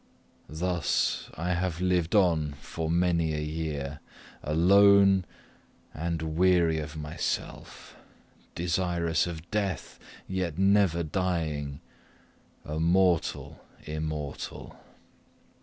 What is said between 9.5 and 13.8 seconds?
death, yet never dying a mortal